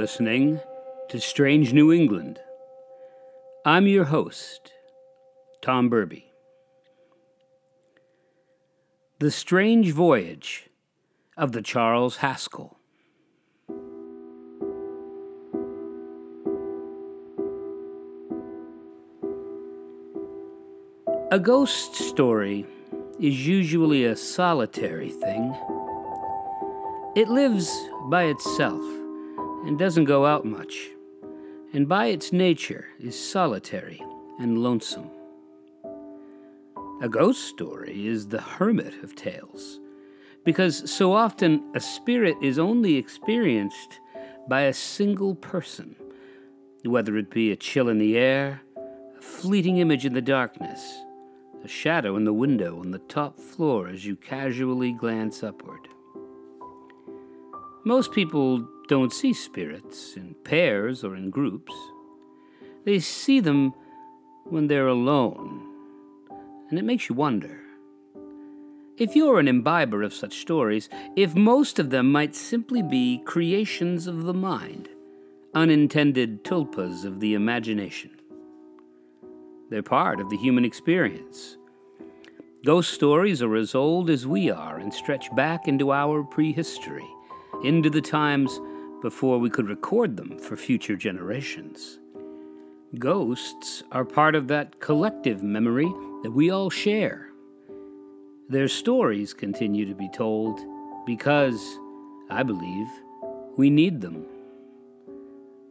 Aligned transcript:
Listening 0.00 0.60
to 1.10 1.20
Strange 1.20 1.74
New 1.74 1.92
England. 1.92 2.40
I'm 3.66 3.86
your 3.86 4.04
host, 4.04 4.72
Tom 5.60 5.90
Burby. 5.90 6.24
The 9.18 9.30
Strange 9.30 9.92
Voyage 9.92 10.70
of 11.36 11.52
the 11.52 11.60
Charles 11.60 12.16
Haskell. 12.16 12.78
A 21.30 21.38
ghost 21.38 21.94
story 21.96 22.64
is 23.20 23.46
usually 23.46 24.06
a 24.06 24.16
solitary 24.16 25.10
thing. 25.10 25.54
It 27.14 27.28
lives 27.28 27.70
by 28.08 28.24
itself 28.24 28.99
and 29.64 29.78
doesn't 29.78 30.04
go 30.04 30.26
out 30.26 30.44
much, 30.44 30.88
and 31.72 31.88
by 31.88 32.06
its 32.06 32.32
nature 32.32 32.88
is 32.98 33.18
solitary 33.18 34.02
and 34.38 34.58
lonesome. 34.58 35.10
A 37.02 37.08
ghost 37.08 37.44
story 37.44 38.06
is 38.06 38.28
the 38.28 38.40
hermit 38.40 39.02
of 39.02 39.14
tales, 39.14 39.80
because 40.44 40.90
so 40.90 41.12
often 41.12 41.62
a 41.74 41.80
spirit 41.80 42.36
is 42.42 42.58
only 42.58 42.96
experienced 42.96 44.00
by 44.48 44.62
a 44.62 44.72
single 44.72 45.34
person, 45.34 45.96
whether 46.84 47.16
it 47.16 47.30
be 47.30 47.52
a 47.52 47.56
chill 47.56 47.88
in 47.88 47.98
the 47.98 48.16
air, 48.16 48.62
a 49.18 49.22
fleeting 49.22 49.78
image 49.78 50.06
in 50.06 50.14
the 50.14 50.22
darkness, 50.22 51.02
a 51.62 51.68
shadow 51.68 52.16
in 52.16 52.24
the 52.24 52.32
window 52.32 52.80
on 52.80 52.90
the 52.90 52.98
top 52.98 53.38
floor 53.38 53.86
as 53.86 54.06
you 54.06 54.16
casually 54.16 54.92
glance 54.92 55.42
upward. 55.42 55.88
Most 57.84 58.12
people 58.12 58.68
don't 58.88 59.12
see 59.12 59.32
spirits 59.32 60.14
in 60.14 60.34
pairs 60.44 61.02
or 61.02 61.16
in 61.16 61.30
groups. 61.30 61.72
They 62.84 62.98
see 62.98 63.40
them 63.40 63.72
when 64.44 64.66
they're 64.66 64.88
alone, 64.88 65.66
and 66.68 66.78
it 66.78 66.84
makes 66.84 67.08
you 67.08 67.14
wonder. 67.14 67.60
If 68.98 69.16
you're 69.16 69.40
an 69.40 69.48
imbiber 69.48 70.02
of 70.02 70.12
such 70.12 70.40
stories, 70.40 70.90
if 71.16 71.34
most 71.34 71.78
of 71.78 71.88
them 71.88 72.12
might 72.12 72.34
simply 72.34 72.82
be 72.82 73.22
creations 73.24 74.06
of 74.06 74.24
the 74.24 74.34
mind, 74.34 74.90
unintended 75.54 76.44
tulpas 76.44 77.06
of 77.06 77.20
the 77.20 77.32
imagination. 77.32 78.10
They're 79.70 79.82
part 79.82 80.20
of 80.20 80.28
the 80.28 80.36
human 80.36 80.66
experience. 80.66 81.56
Ghost 82.62 82.92
stories 82.92 83.40
are 83.40 83.56
as 83.56 83.74
old 83.74 84.10
as 84.10 84.26
we 84.26 84.50
are 84.50 84.76
and 84.76 84.92
stretch 84.92 85.34
back 85.34 85.66
into 85.66 85.92
our 85.92 86.22
prehistory, 86.22 87.08
into 87.64 87.90
the 87.90 88.00
times 88.00 88.60
before 89.02 89.38
we 89.38 89.50
could 89.50 89.68
record 89.68 90.16
them 90.16 90.38
for 90.38 90.56
future 90.56 90.96
generations. 90.96 91.98
Ghosts 92.98 93.82
are 93.92 94.04
part 94.04 94.34
of 94.34 94.48
that 94.48 94.80
collective 94.80 95.42
memory 95.42 95.92
that 96.22 96.32
we 96.32 96.50
all 96.50 96.70
share. 96.70 97.28
Their 98.48 98.68
stories 98.68 99.32
continue 99.32 99.86
to 99.86 99.94
be 99.94 100.08
told 100.08 100.60
because, 101.06 101.78
I 102.30 102.42
believe, 102.42 102.88
we 103.56 103.70
need 103.70 104.00
them. 104.00 104.26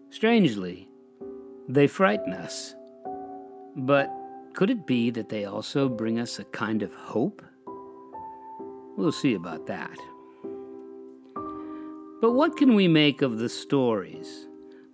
Strangely, 0.09 0.87
they 1.67 1.87
frighten 1.87 2.33
us 2.33 2.73
but 3.75 4.11
could 4.53 4.69
it 4.69 4.85
be 4.85 5.09
that 5.11 5.29
they 5.29 5.45
also 5.45 5.87
bring 5.87 6.19
us 6.19 6.39
a 6.39 6.43
kind 6.45 6.83
of 6.83 6.93
hope? 6.93 7.41
We'll 8.97 9.11
see 9.11 9.35
about 9.35 9.67
that. 9.67 9.97
But 12.21 12.33
what 12.33 12.57
can 12.57 12.75
we 12.75 12.89
make 12.89 13.21
of 13.21 13.37
the 13.37 13.47
stories? 13.47 14.47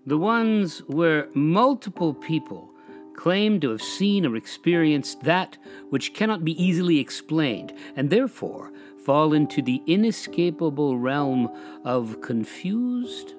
The 0.05 0.17
ones 0.17 0.83
where 0.85 1.27
multiple 1.33 2.13
people 2.13 2.71
claim 3.15 3.59
to 3.61 3.71
have 3.71 3.81
seen 3.81 4.27
or 4.27 4.35
experienced 4.35 5.21
that 5.21 5.57
which 5.89 6.13
cannot 6.13 6.45
be 6.45 6.61
easily 6.63 6.99
explained, 6.99 7.73
and 7.95 8.11
therefore 8.11 8.71
fall 9.03 9.33
into 9.33 9.63
the 9.63 9.81
inescapable 9.87 10.99
realm 10.99 11.49
of 11.83 12.21
confused 12.21 13.33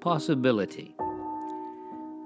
possibility. 0.00 0.94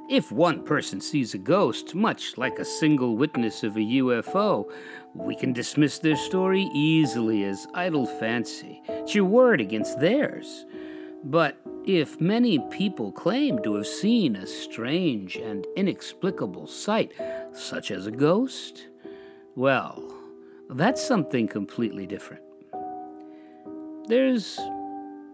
If 0.08 0.30
one 0.30 0.62
person 0.62 1.00
sees 1.00 1.34
a 1.34 1.38
ghost, 1.38 1.94
much 1.94 2.38
like 2.38 2.58
a 2.60 2.64
single 2.64 3.16
witness 3.16 3.64
of 3.64 3.76
a 3.76 3.80
UFO, 3.80 4.70
we 5.14 5.34
can 5.34 5.52
dismiss 5.52 5.98
their 5.98 6.16
story 6.16 6.68
easily 6.72 7.42
as 7.44 7.66
idle 7.74 8.06
fancy. 8.06 8.82
It's 8.88 9.14
your 9.14 9.24
word 9.24 9.60
against 9.60 9.98
theirs. 9.98 10.66
But 11.22 11.56
if 11.86 12.20
many 12.20 12.58
people 12.70 13.12
claim 13.12 13.62
to 13.62 13.74
have 13.74 13.86
seen 13.86 14.36
a 14.36 14.46
strange 14.46 15.36
and 15.36 15.66
inexplicable 15.76 16.66
sight, 16.66 17.12
such 17.52 17.90
as 17.90 18.06
a 18.06 18.10
ghost, 18.10 18.86
well, 19.54 20.02
that's 20.70 21.02
something 21.02 21.48
completely 21.48 22.06
different. 22.06 22.42
There's 24.06 24.58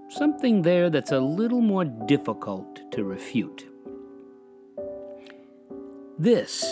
something 0.09 0.63
there 0.63 0.91
that's 0.91 1.13
a 1.13 1.21
little 1.21 1.61
more 1.61 1.85
difficult 1.85 2.93
to 2.93 3.05
refute. 3.05 3.67
This 6.19 6.65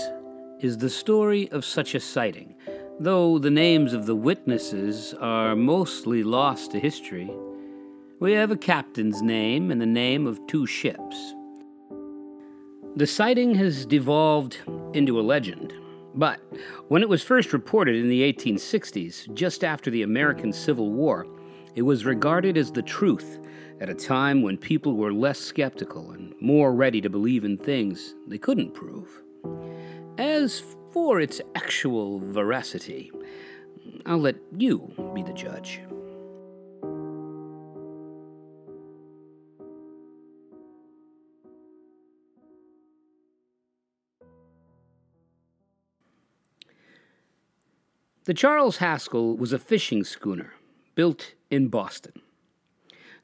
is 0.60 0.78
the 0.78 0.90
story 0.90 1.50
of 1.50 1.64
such 1.64 1.94
a 1.94 2.00
sighting, 2.00 2.54
though 2.98 3.38
the 3.38 3.50
names 3.50 3.92
of 3.92 4.06
the 4.06 4.16
witnesses 4.16 5.14
are 5.14 5.54
mostly 5.54 6.22
lost 6.22 6.72
to 6.72 6.80
history. 6.80 7.30
We 8.24 8.32
have 8.32 8.50
a 8.50 8.56
captain's 8.56 9.20
name 9.20 9.70
and 9.70 9.78
the 9.78 9.84
name 9.84 10.26
of 10.26 10.40
two 10.46 10.64
ships. 10.64 11.34
The 12.96 13.06
sighting 13.06 13.54
has 13.56 13.84
devolved 13.84 14.56
into 14.94 15.20
a 15.20 15.28
legend, 15.34 15.74
but 16.14 16.40
when 16.88 17.02
it 17.02 17.08
was 17.10 17.22
first 17.22 17.52
reported 17.52 17.96
in 17.96 18.08
the 18.08 18.22
1860s, 18.32 19.34
just 19.34 19.62
after 19.62 19.90
the 19.90 20.04
American 20.04 20.54
Civil 20.54 20.90
War, 20.90 21.26
it 21.74 21.82
was 21.82 22.06
regarded 22.06 22.56
as 22.56 22.72
the 22.72 22.80
truth 22.80 23.40
at 23.78 23.90
a 23.90 23.94
time 23.94 24.40
when 24.40 24.56
people 24.56 24.96
were 24.96 25.12
less 25.12 25.38
skeptical 25.38 26.12
and 26.12 26.32
more 26.40 26.72
ready 26.72 27.02
to 27.02 27.10
believe 27.10 27.44
in 27.44 27.58
things 27.58 28.14
they 28.26 28.38
couldn't 28.38 28.72
prove. 28.72 29.22
As 30.16 30.62
for 30.92 31.20
its 31.20 31.42
actual 31.54 32.20
veracity, 32.20 33.12
I'll 34.06 34.16
let 34.16 34.36
you 34.56 35.12
be 35.14 35.22
the 35.22 35.34
judge. 35.34 35.82
The 48.26 48.32
Charles 48.32 48.78
Haskell 48.78 49.36
was 49.36 49.52
a 49.52 49.58
fishing 49.58 50.02
schooner 50.02 50.54
built 50.94 51.34
in 51.50 51.68
Boston. 51.68 52.22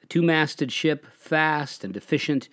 A 0.03 0.07
two 0.07 0.21
masted 0.21 0.71
ship, 0.71 1.07
fast 1.17 1.85
and 1.85 1.97
efficient, 1.97 2.51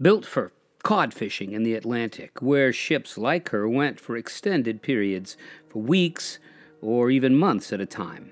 built 0.00 0.24
for 0.24 0.52
cod 0.84 1.12
fishing 1.12 1.50
in 1.50 1.64
the 1.64 1.74
Atlantic, 1.74 2.40
where 2.40 2.72
ships 2.72 3.18
like 3.18 3.48
her 3.48 3.68
went 3.68 3.98
for 3.98 4.16
extended 4.16 4.80
periods, 4.80 5.36
for 5.68 5.82
weeks 5.82 6.38
or 6.80 7.10
even 7.10 7.34
months 7.34 7.72
at 7.72 7.80
a 7.80 7.86
time. 7.86 8.30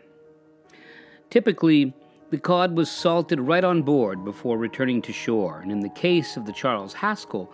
Typically, 1.29 1.93
the 2.31 2.39
cod 2.39 2.77
was 2.77 2.89
salted 2.89 3.41
right 3.41 3.65
on 3.65 3.83
board 3.83 4.25
before 4.25 4.59
returning 4.59 5.03
to 5.03 5.13
shore, 5.13 5.59
and 5.59 5.73
in 5.73 5.81
the 5.81 5.89
case 5.89 6.37
of 6.37 6.47
the 6.47 6.53
Charles 6.53 6.95
Haskell, 6.95 7.53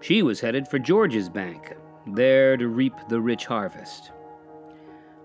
she 0.00 0.22
was 0.22 0.38
headed 0.38 0.68
for 0.68 0.78
George's 0.78 1.28
Bank, 1.28 1.74
there 2.06 2.56
to 2.56 2.68
reap 2.68 2.94
the 3.08 3.20
rich 3.20 3.46
harvest. 3.46 4.12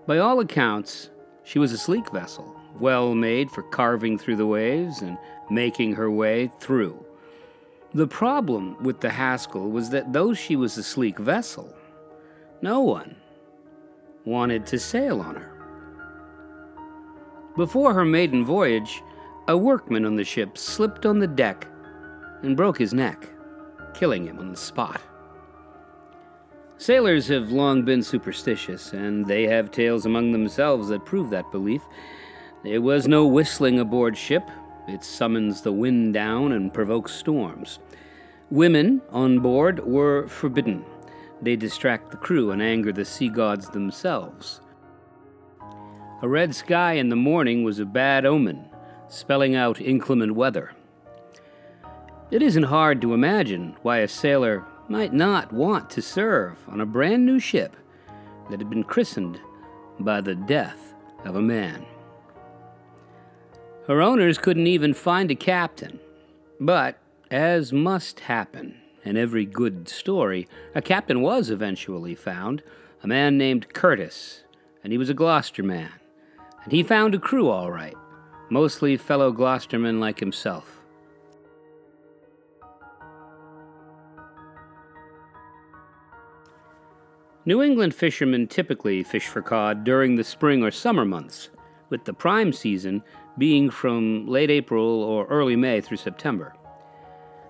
By 0.08 0.16
all 0.20 0.40
accounts, 0.40 1.10
she 1.44 1.58
was 1.58 1.70
a 1.70 1.76
sleek 1.76 2.10
vessel, 2.10 2.58
well 2.80 3.14
made 3.14 3.50
for 3.50 3.62
carving 3.62 4.16
through 4.16 4.36
the 4.36 4.46
waves 4.46 5.02
and 5.02 5.18
making 5.50 5.92
her 5.96 6.10
way 6.10 6.50
through. 6.60 7.04
The 7.92 8.06
problem 8.06 8.82
with 8.82 9.00
the 9.00 9.10
Haskell 9.10 9.70
was 9.70 9.90
that 9.90 10.14
though 10.14 10.32
she 10.32 10.56
was 10.56 10.78
a 10.78 10.82
sleek 10.82 11.18
vessel, 11.18 11.76
no 12.62 12.80
one 12.80 13.16
wanted 14.24 14.64
to 14.68 14.78
sail 14.78 15.20
on 15.20 15.34
her. 15.34 15.52
Before 17.54 17.92
her 17.92 18.06
maiden 18.06 18.46
voyage, 18.46 19.02
a 19.46 19.58
workman 19.58 20.06
on 20.06 20.16
the 20.16 20.24
ship 20.24 20.56
slipped 20.56 21.04
on 21.04 21.18
the 21.18 21.26
deck 21.26 21.66
and 22.40 22.56
broke 22.56 22.78
his 22.78 22.94
neck, 22.94 23.28
killing 23.92 24.24
him 24.24 24.38
on 24.38 24.52
the 24.52 24.56
spot. 24.56 25.02
Sailors 26.80 27.26
have 27.26 27.50
long 27.50 27.82
been 27.82 28.04
superstitious, 28.04 28.92
and 28.92 29.26
they 29.26 29.48
have 29.48 29.72
tales 29.72 30.06
among 30.06 30.30
themselves 30.30 30.88
that 30.88 31.04
prove 31.04 31.28
that 31.30 31.50
belief. 31.50 31.82
There 32.62 32.80
was 32.80 33.08
no 33.08 33.26
whistling 33.26 33.80
aboard 33.80 34.16
ship, 34.16 34.48
it 34.86 35.02
summons 35.02 35.60
the 35.60 35.72
wind 35.72 36.14
down 36.14 36.52
and 36.52 36.72
provokes 36.72 37.12
storms. 37.12 37.80
Women 38.48 39.02
on 39.10 39.40
board 39.40 39.84
were 39.84 40.28
forbidden. 40.28 40.84
They 41.42 41.56
distract 41.56 42.12
the 42.12 42.16
crew 42.16 42.52
and 42.52 42.62
anger 42.62 42.92
the 42.92 43.04
sea 43.04 43.28
gods 43.28 43.68
themselves. 43.68 44.60
A 46.22 46.28
red 46.28 46.54
sky 46.54 46.92
in 46.92 47.08
the 47.08 47.16
morning 47.16 47.64
was 47.64 47.80
a 47.80 47.84
bad 47.84 48.24
omen, 48.24 48.66
spelling 49.08 49.56
out 49.56 49.80
inclement 49.80 50.36
weather. 50.36 50.70
It 52.30 52.40
isn't 52.40 52.64
hard 52.64 53.00
to 53.02 53.14
imagine 53.14 53.76
why 53.82 53.98
a 53.98 54.08
sailor 54.08 54.64
might 54.88 55.12
not 55.12 55.52
want 55.52 55.90
to 55.90 56.02
serve 56.02 56.58
on 56.68 56.80
a 56.80 56.86
brand 56.86 57.26
new 57.26 57.38
ship 57.38 57.76
that 58.50 58.60
had 58.60 58.70
been 58.70 58.84
christened 58.84 59.40
by 60.00 60.20
the 60.20 60.34
death 60.34 60.94
of 61.24 61.36
a 61.36 61.42
man. 61.42 61.84
Her 63.86 64.02
owners 64.02 64.38
couldn't 64.38 64.66
even 64.66 64.94
find 64.94 65.30
a 65.30 65.34
captain, 65.34 65.98
but, 66.60 66.98
as 67.30 67.72
must 67.72 68.20
happen 68.20 68.76
in 69.04 69.16
every 69.16 69.46
good 69.46 69.88
story, 69.88 70.46
a 70.74 70.82
captain 70.82 71.22
was 71.22 71.50
eventually 71.50 72.14
found, 72.14 72.62
a 73.02 73.06
man 73.06 73.38
named 73.38 73.72
Curtis, 73.72 74.44
and 74.82 74.92
he 74.92 74.98
was 74.98 75.08
a 75.08 75.14
Gloucester 75.14 75.62
man. 75.62 75.92
And 76.64 76.72
he 76.72 76.82
found 76.82 77.14
a 77.14 77.18
crew 77.18 77.48
all 77.48 77.70
right, 77.70 77.96
mostly 78.50 78.96
fellow 78.96 79.32
Gloucestermen 79.32 80.00
like 80.00 80.20
himself. 80.20 80.77
New 87.48 87.62
England 87.62 87.94
fishermen 87.94 88.46
typically 88.46 89.02
fish 89.02 89.26
for 89.26 89.40
cod 89.40 89.82
during 89.82 90.16
the 90.16 90.22
spring 90.22 90.62
or 90.62 90.70
summer 90.70 91.06
months, 91.06 91.48
with 91.88 92.04
the 92.04 92.12
prime 92.12 92.52
season 92.52 93.02
being 93.38 93.70
from 93.70 94.26
late 94.26 94.50
April 94.50 95.02
or 95.02 95.24
early 95.28 95.56
May 95.56 95.80
through 95.80 95.96
September. 95.96 96.54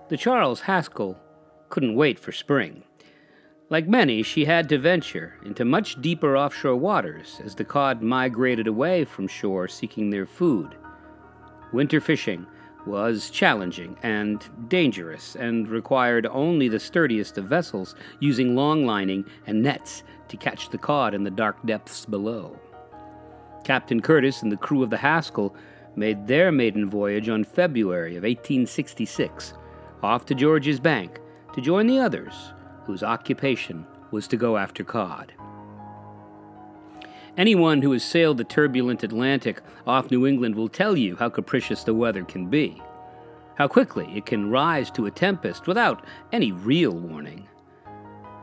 The 0.07 0.15
Charles 0.15 0.61
Haskell 0.61 1.19
couldn't 1.67 1.95
wait 1.95 2.17
for 2.17 2.31
spring. 2.31 2.83
Like 3.69 3.89
many, 3.89 4.23
she 4.23 4.45
had 4.45 4.69
to 4.69 4.77
venture 4.77 5.35
into 5.43 5.65
much 5.65 6.01
deeper 6.01 6.37
offshore 6.37 6.77
waters 6.77 7.41
as 7.43 7.53
the 7.53 7.65
cod 7.65 8.01
migrated 8.01 8.67
away 8.67 9.03
from 9.03 9.27
shore 9.27 9.67
seeking 9.67 10.11
their 10.11 10.25
food. 10.25 10.77
Winter 11.73 11.99
fishing 11.99 12.47
was 12.89 13.29
challenging 13.29 13.95
and 14.03 14.43
dangerous 14.67 15.35
and 15.35 15.67
required 15.67 16.25
only 16.25 16.67
the 16.67 16.79
sturdiest 16.79 17.37
of 17.37 17.45
vessels 17.45 17.95
using 18.19 18.55
long 18.55 18.85
lining 18.85 19.23
and 19.47 19.61
nets 19.61 20.03
to 20.27 20.37
catch 20.37 20.69
the 20.69 20.77
cod 20.77 21.13
in 21.13 21.23
the 21.23 21.31
dark 21.31 21.63
depths 21.65 22.05
below. 22.05 22.59
Captain 23.63 24.01
Curtis 24.01 24.41
and 24.41 24.51
the 24.51 24.57
crew 24.57 24.81
of 24.81 24.89
the 24.89 24.97
Haskell 24.97 25.55
made 25.95 26.27
their 26.27 26.51
maiden 26.51 26.89
voyage 26.89 27.29
on 27.29 27.43
February 27.43 28.15
of 28.15 28.23
1866 28.23 29.53
off 30.01 30.25
to 30.25 30.35
George's 30.35 30.79
Bank 30.79 31.19
to 31.53 31.61
join 31.61 31.87
the 31.87 31.99
others 31.99 32.33
whose 32.85 33.03
occupation 33.03 33.85
was 34.11 34.27
to 34.27 34.37
go 34.37 34.57
after 34.57 34.83
cod. 34.83 35.33
Anyone 37.39 37.81
who 37.81 37.93
has 37.93 38.03
sailed 38.03 38.37
the 38.37 38.43
turbulent 38.43 39.01
Atlantic 39.01 39.61
off 39.87 40.11
New 40.11 40.27
England 40.27 40.55
will 40.55 40.67
tell 40.67 40.97
you 40.97 41.15
how 41.15 41.29
capricious 41.29 41.85
the 41.85 41.93
weather 41.93 42.25
can 42.25 42.49
be, 42.49 42.81
how 43.55 43.65
quickly 43.65 44.11
it 44.13 44.25
can 44.25 44.49
rise 44.49 44.91
to 44.91 45.05
a 45.05 45.11
tempest 45.11 45.65
without 45.65 46.03
any 46.33 46.51
real 46.51 46.91
warning. 46.91 47.47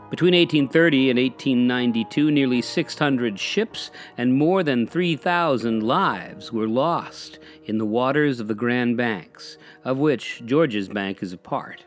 Between 0.09 0.33
1830 0.33 1.11
and 1.11 1.19
1892, 1.19 2.31
nearly 2.31 2.63
600 2.63 3.39
ships 3.39 3.91
and 4.17 4.33
more 4.33 4.63
than 4.63 4.87
3,000 4.87 5.83
lives 5.83 6.51
were 6.51 6.67
lost 6.67 7.39
in 7.67 7.77
the 7.77 7.85
waters 7.85 8.41
of 8.41 8.49
the 8.49 8.55
Grand 8.55 8.97
Banks, 8.97 9.59
of 9.85 9.99
which 9.99 10.41
George's 10.47 10.89
Bank 10.89 11.23
is 11.23 11.35
a 11.35 11.39
part. 11.39 11.85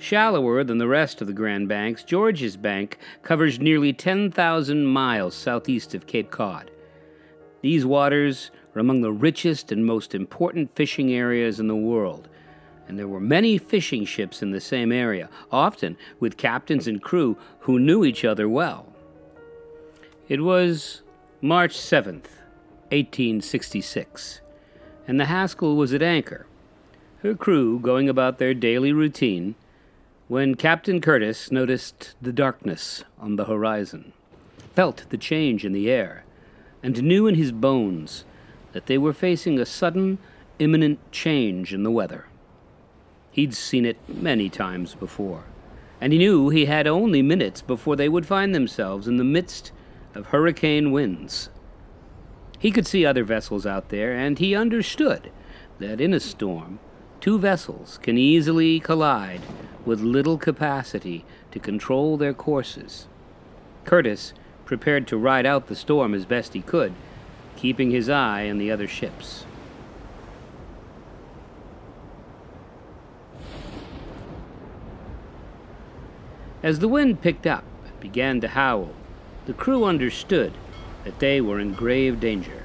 Shallower 0.00 0.64
than 0.64 0.78
the 0.78 0.88
rest 0.88 1.20
of 1.20 1.26
the 1.26 1.34
Grand 1.34 1.68
Banks, 1.68 2.02
George's 2.02 2.56
Bank 2.56 2.96
covers 3.20 3.60
nearly 3.60 3.92
10,000 3.92 4.86
miles 4.86 5.34
southeast 5.34 5.94
of 5.94 6.06
Cape 6.06 6.30
Cod. 6.30 6.70
These 7.60 7.84
waters 7.84 8.50
are 8.74 8.80
among 8.80 9.02
the 9.02 9.12
richest 9.12 9.70
and 9.70 9.84
most 9.84 10.14
important 10.14 10.74
fishing 10.74 11.12
areas 11.12 11.60
in 11.60 11.68
the 11.68 11.76
world, 11.76 12.30
and 12.88 12.98
there 12.98 13.06
were 13.06 13.20
many 13.20 13.58
fishing 13.58 14.06
ships 14.06 14.40
in 14.40 14.52
the 14.52 14.60
same 14.60 14.90
area, 14.90 15.28
often 15.52 15.98
with 16.18 16.38
captains 16.38 16.88
and 16.88 17.02
crew 17.02 17.36
who 17.60 17.78
knew 17.78 18.02
each 18.02 18.24
other 18.24 18.48
well. 18.48 18.86
It 20.30 20.40
was 20.40 21.02
March 21.42 21.76
7th, 21.76 22.40
1866, 22.88 24.40
and 25.06 25.20
the 25.20 25.26
Haskell 25.26 25.76
was 25.76 25.92
at 25.92 26.00
anchor, 26.00 26.46
her 27.18 27.34
crew 27.34 27.78
going 27.78 28.08
about 28.08 28.38
their 28.38 28.54
daily 28.54 28.94
routine 28.94 29.56
when 30.30 30.54
Captain 30.54 31.00
Curtis 31.00 31.50
noticed 31.50 32.14
the 32.22 32.32
darkness 32.32 33.02
on 33.18 33.34
the 33.34 33.46
horizon, 33.46 34.12
felt 34.76 35.04
the 35.10 35.18
change 35.18 35.64
in 35.64 35.72
the 35.72 35.90
air, 35.90 36.22
and 36.84 37.02
knew 37.02 37.26
in 37.26 37.34
his 37.34 37.50
bones 37.50 38.24
that 38.70 38.86
they 38.86 38.96
were 38.96 39.12
facing 39.12 39.58
a 39.58 39.66
sudden, 39.66 40.18
imminent 40.60 41.00
change 41.10 41.74
in 41.74 41.82
the 41.82 41.90
weather. 41.90 42.26
He'd 43.32 43.54
seen 43.54 43.84
it 43.84 43.96
many 44.08 44.48
times 44.48 44.94
before, 44.94 45.46
and 46.00 46.12
he 46.12 46.18
knew 46.20 46.48
he 46.48 46.66
had 46.66 46.86
only 46.86 47.22
minutes 47.22 47.60
before 47.60 47.96
they 47.96 48.08
would 48.08 48.24
find 48.24 48.54
themselves 48.54 49.08
in 49.08 49.16
the 49.16 49.24
midst 49.24 49.72
of 50.14 50.26
hurricane 50.26 50.92
winds. 50.92 51.50
He 52.56 52.70
could 52.70 52.86
see 52.86 53.04
other 53.04 53.24
vessels 53.24 53.66
out 53.66 53.88
there, 53.88 54.12
and 54.12 54.38
he 54.38 54.54
understood 54.54 55.32
that 55.80 56.00
in 56.00 56.14
a 56.14 56.20
storm, 56.20 56.78
two 57.20 57.38
vessels 57.38 57.98
can 58.02 58.16
easily 58.16 58.80
collide 58.80 59.42
with 59.84 60.00
little 60.00 60.38
capacity 60.38 61.24
to 61.50 61.58
control 61.58 62.16
their 62.16 62.34
courses. 62.34 63.06
Curtis 63.84 64.32
prepared 64.64 65.06
to 65.08 65.16
ride 65.16 65.46
out 65.46 65.66
the 65.66 65.76
storm 65.76 66.14
as 66.14 66.24
best 66.24 66.54
he 66.54 66.62
could, 66.62 66.92
keeping 67.56 67.90
his 67.90 68.08
eye 68.08 68.48
on 68.48 68.58
the 68.58 68.70
other 68.70 68.88
ships. 68.88 69.44
As 76.62 76.78
the 76.78 76.88
wind 76.88 77.22
picked 77.22 77.46
up 77.46 77.64
and 77.86 78.00
began 78.00 78.40
to 78.42 78.48
howl, 78.48 78.90
the 79.46 79.54
crew 79.54 79.84
understood 79.84 80.52
that 81.04 81.18
they 81.18 81.40
were 81.40 81.58
in 81.58 81.72
grave 81.72 82.20
danger. 82.20 82.64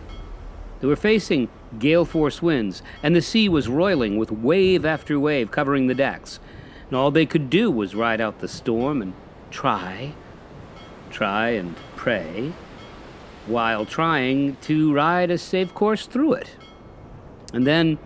They 0.80 0.88
were 0.88 0.98
facing 0.98 1.50
gale 1.80 2.06
force 2.06 2.42
winds, 2.42 2.82
and 3.04 3.16
the 3.16 3.22
sea 3.22 3.50
was 3.50 3.68
roiling 3.68 4.18
with 4.18 4.32
wave 4.32 4.86
after 4.86 5.20
wave 5.20 5.52
covering 5.52 5.88
the 5.88 5.96
decks 5.96 6.40
and 6.88 6.98
all 6.98 7.12
they 7.12 7.26
could 7.26 7.50
do 7.50 7.72
was 7.72 7.96
ride 7.96 8.22
out 8.22 8.40
the 8.40 8.48
storm 8.48 9.02
and 9.02 9.14
try, 9.50 10.14
try 11.10 11.50
and 11.50 11.76
pray, 11.96 12.54
while 13.48 13.86
trying 13.86 14.56
to 14.58 14.94
ride 14.94 15.32
a 15.32 15.38
safe 15.38 15.74
course 15.74 16.06
through 16.06 16.34
it. 16.34 16.56
And 17.54 17.66
then, 17.66 17.98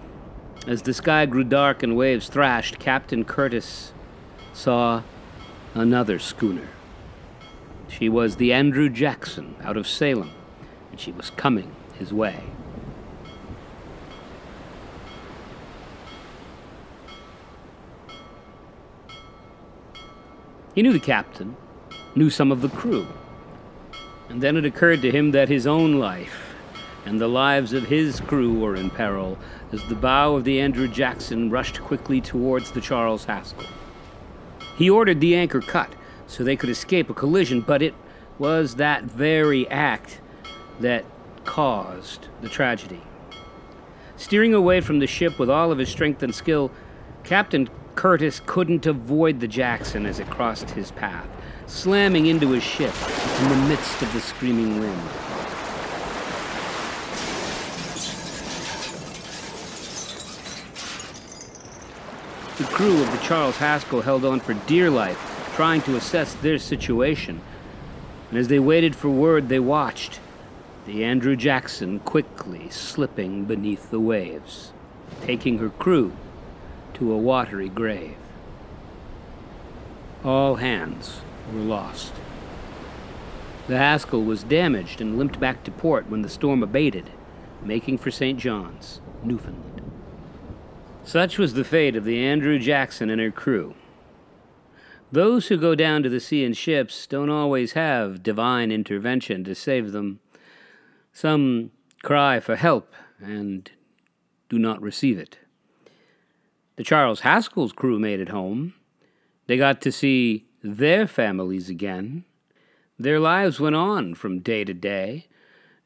as 0.68 0.84
the 0.84 0.94
sky 0.94 1.26
grew 1.26 1.44
dark 1.44 1.84
and 1.84 1.96
waves 1.96 2.30
thrashed, 2.30 2.80
Captain 2.80 3.26
Curtis 3.26 3.92
saw 4.54 5.04
another 5.74 6.20
schooner. 6.20 6.70
She 7.88 8.08
was 8.08 8.36
the 8.36 8.54
Andrew 8.54 8.90
Jackson 8.90 9.56
out 9.62 9.78
of 9.78 9.88
Salem, 9.88 10.32
and 10.92 11.00
she 11.00 11.12
was 11.12 11.32
coming 11.32 11.76
his 11.98 12.14
way. 12.14 12.44
He 20.80 20.84
knew 20.84 20.94
the 20.94 21.00
captain, 21.02 21.58
knew 22.16 22.30
some 22.30 22.54
of 22.54 22.62
the 22.62 22.70
crew. 22.70 23.06
And 24.30 24.42
then 24.42 24.56
it 24.56 24.64
occurred 24.64 25.02
to 25.02 25.12
him 25.12 25.32
that 25.32 25.50
his 25.50 25.68
own 25.68 26.00
life 26.00 26.56
and 27.06 27.20
the 27.20 27.28
lives 27.28 27.74
of 27.74 27.88
his 27.88 28.22
crew 28.22 28.58
were 28.58 28.78
in 28.78 28.90
peril 28.90 29.38
as 29.74 29.84
the 29.90 29.96
bow 29.96 30.36
of 30.36 30.46
the 30.46 30.62
Andrew 30.62 30.88
Jackson 30.88 31.50
rushed 31.50 31.82
quickly 31.82 32.22
towards 32.22 32.72
the 32.72 32.80
Charles 32.80 33.26
Haskell. 33.26 33.66
He 34.78 34.90
ordered 34.90 35.20
the 35.20 35.36
anchor 35.36 35.60
cut 35.60 35.94
so 36.28 36.46
they 36.46 36.56
could 36.56 36.70
escape 36.70 37.10
a 37.10 37.14
collision, 37.14 37.60
but 37.60 37.82
it 37.82 37.94
was 38.38 38.76
that 38.76 39.04
very 39.04 39.68
act 39.68 40.22
that 40.80 41.04
caused 41.44 42.30
the 42.40 42.48
tragedy. 42.48 43.02
Steering 44.16 44.54
away 44.54 44.80
from 44.80 45.00
the 45.00 45.08
ship 45.08 45.40
with 45.40 45.50
all 45.50 45.74
of 45.74 45.78
his 45.78 45.90
strength 45.90 46.24
and 46.24 46.34
skill, 46.34 46.72
Captain 47.26 47.70
Curtis 48.00 48.42
couldn't 48.46 48.86
avoid 48.86 49.42
the 49.42 49.48
Jackson 49.50 50.06
as 50.06 50.22
it 50.22 50.30
crossed 50.30 50.70
his 50.70 50.90
path, 50.92 51.28
slamming 51.68 52.28
into 52.28 52.52
his 52.52 52.64
ship 52.64 52.94
in 53.42 53.50
the 53.50 53.68
midst 53.68 54.02
of 54.02 54.14
the 54.14 54.22
screaming 54.22 54.80
wind. 54.80 55.02
The 62.58 62.74
crew 62.74 63.02
of 63.02 63.12
the 63.12 63.18
Charles 63.18 63.58
Haskell 63.58 64.04
held 64.04 64.24
on 64.24 64.40
for 64.40 64.54
dear 64.54 64.90
life, 64.90 65.52
trying 65.58 65.82
to 65.82 65.98
assess 65.98 66.36
their 66.36 66.58
situation. 66.58 67.42
And 68.30 68.40
as 68.40 68.48
they 68.48 68.60
waited 68.60 68.96
for 68.96 69.10
word, 69.10 69.50
they 69.50 69.60
watched 69.60 70.22
the 70.86 71.04
Andrew 71.04 71.36
Jackson 71.36 72.00
quickly 72.00 72.70
slipping 72.70 73.44
beneath 73.44 73.92
the 73.92 74.00
waves, 74.00 74.72
taking 75.20 75.58
her 75.58 75.70
crew 75.70 76.14
to 77.00 77.12
a 77.14 77.18
watery 77.18 77.70
grave. 77.70 78.16
All 80.24 80.56
hands 80.56 81.22
were 81.54 81.62
lost. 81.62 82.14
The 83.68 83.78
Haskell 83.78 84.24
was 84.24 84.44
damaged 84.44 85.00
and 85.00 85.18
limped 85.18 85.40
back 85.40 85.64
to 85.64 85.72
port 85.72 86.10
when 86.10 86.24
the 86.24 86.30
storm 86.30 86.62
abated, 86.62 87.10
making 87.64 88.00
for 88.00 88.12
St. 88.12 88.38
John's, 88.38 89.00
Newfoundland. 89.24 89.82
Such 91.06 91.38
was 91.38 91.54
the 91.54 91.64
fate 91.64 91.96
of 91.96 92.04
the 92.04 92.20
Andrew 92.20 92.60
Jackson 92.60 93.10
and 93.10 93.22
her 93.22 93.32
crew. 93.32 93.76
Those 95.12 95.48
who 95.48 95.58
go 95.58 95.76
down 95.76 96.04
to 96.04 96.10
the 96.10 96.20
sea 96.20 96.44
in 96.44 96.54
ships 96.54 97.08
don't 97.08 97.30
always 97.30 97.72
have 97.72 98.22
divine 98.22 98.72
intervention 98.72 99.44
to 99.46 99.56
save 99.56 99.92
them. 99.94 100.20
Some 101.14 101.72
cry 102.04 102.40
for 102.40 102.58
help 102.58 102.94
and 103.20 103.72
do 104.50 104.60
not 104.60 104.82
receive 104.82 105.18
it. 105.18 105.38
The 106.80 106.86
Charles 106.86 107.20
Haskell's 107.20 107.74
crew 107.74 108.00
made 108.00 108.22
it 108.22 108.30
home. 108.30 108.74
They 109.48 109.58
got 109.58 109.82
to 109.82 109.92
see 109.92 110.46
their 110.64 111.08
families 111.08 111.68
again. 111.70 112.24
Their 112.98 113.20
lives 113.20 113.60
went 113.60 113.76
on 113.76 114.16
from 114.16 114.40
day 114.40 114.64
to 114.64 114.74
day, 114.74 115.28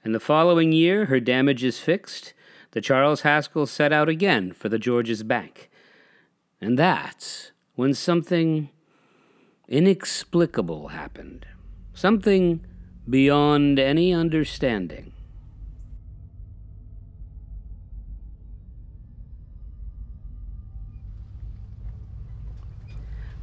and 0.03 0.13
the 0.13 0.19
following 0.19 0.71
year, 0.71 1.05
her 1.05 1.19
damages 1.19 1.79
fixed, 1.79 2.35
the 2.73 2.79
Charles 2.79 3.21
Haskell 3.21 3.65
set 3.65 3.91
out 3.91 4.07
again 4.07 4.51
for 4.51 4.69
the 4.69 4.77
George's 4.77 5.23
Bank. 5.23 5.71
And 6.61 6.77
that's 6.77 7.53
when 7.73 7.95
something 7.95 8.69
inexplicable 9.67 10.89
happened, 10.89 11.47
something 11.95 12.63
beyond 13.09 13.79
any 13.79 14.13
understanding. 14.13 15.12